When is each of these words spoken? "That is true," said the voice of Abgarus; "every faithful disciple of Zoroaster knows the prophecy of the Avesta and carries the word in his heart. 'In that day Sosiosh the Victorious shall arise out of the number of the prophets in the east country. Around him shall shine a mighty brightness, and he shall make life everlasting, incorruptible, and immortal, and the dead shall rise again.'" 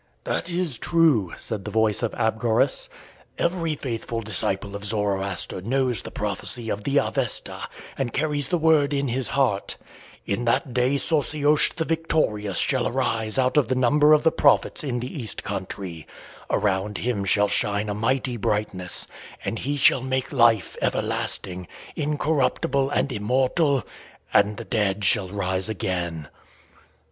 "That 0.23 0.49
is 0.49 0.79
true," 0.79 1.31
said 1.37 1.63
the 1.63 1.69
voice 1.69 2.01
of 2.01 2.15
Abgarus; 2.15 2.89
"every 3.37 3.75
faithful 3.75 4.21
disciple 4.21 4.75
of 4.75 4.83
Zoroaster 4.83 5.61
knows 5.61 6.01
the 6.01 6.09
prophecy 6.09 6.71
of 6.71 6.83
the 6.85 6.97
Avesta 6.97 7.69
and 7.99 8.11
carries 8.11 8.49
the 8.49 8.57
word 8.57 8.95
in 8.95 9.09
his 9.09 9.27
heart. 9.27 9.77
'In 10.25 10.45
that 10.45 10.73
day 10.73 10.95
Sosiosh 10.97 11.73
the 11.75 11.85
Victorious 11.85 12.57
shall 12.57 12.87
arise 12.87 13.37
out 13.37 13.57
of 13.57 13.67
the 13.67 13.75
number 13.75 14.11
of 14.11 14.23
the 14.23 14.31
prophets 14.31 14.83
in 14.83 15.01
the 15.01 15.21
east 15.21 15.43
country. 15.43 16.07
Around 16.49 16.97
him 16.97 17.23
shall 17.23 17.47
shine 17.47 17.87
a 17.87 17.93
mighty 17.93 18.37
brightness, 18.37 19.05
and 19.45 19.59
he 19.59 19.77
shall 19.77 20.01
make 20.01 20.33
life 20.33 20.75
everlasting, 20.81 21.67
incorruptible, 21.95 22.89
and 22.89 23.11
immortal, 23.11 23.85
and 24.33 24.57
the 24.57 24.65
dead 24.65 25.05
shall 25.05 25.27
rise 25.27 25.69
again.'" 25.69 26.27